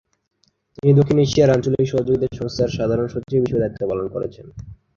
তিনি 0.75 0.91
দক্ষিণ 0.99 1.17
এশিয়া 1.19 1.45
আঞ্চলিক 1.47 1.85
সহযোগিতা 1.91 2.27
সংস্থার 2.39 2.75
সাধারণ 2.77 3.07
সচিব 3.07 3.39
হিসেবে 3.43 3.61
দায়িত্ব 3.61 3.81
পালন 3.91 4.07
করেছেন। 4.15 4.45